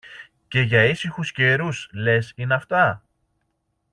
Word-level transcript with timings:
Και 0.47 0.61
για 0.61 0.83
ήσυχους 0.85 1.31
καιρούς, 1.31 1.89
λες, 1.93 2.33
είναι 2.35 2.53
αυτά; 2.53 3.03